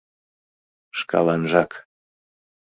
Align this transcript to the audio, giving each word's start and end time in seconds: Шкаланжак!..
Шкаланжак!.. 0.97 1.71